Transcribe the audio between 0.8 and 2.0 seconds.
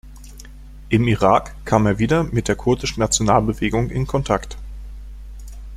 Im Irak kam er